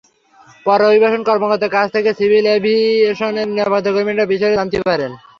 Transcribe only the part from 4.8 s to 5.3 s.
পারেন।